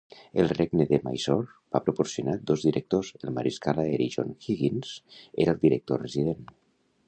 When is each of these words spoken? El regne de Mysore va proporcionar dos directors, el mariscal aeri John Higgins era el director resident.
El 0.43 0.47
regne 0.51 0.85
de 0.91 0.99
Mysore 1.07 1.75
va 1.75 1.81
proporcionar 1.89 2.35
dos 2.53 2.65
directors, 2.69 3.13
el 3.21 3.35
mariscal 3.37 3.83
aeri 3.87 4.09
John 4.19 4.35
Higgins 4.49 4.95
era 5.45 5.57
el 5.57 5.65
director 5.69 6.07
resident. 6.09 6.53